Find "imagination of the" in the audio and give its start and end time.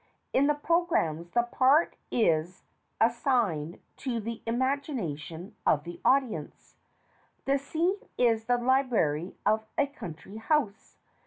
4.47-6.01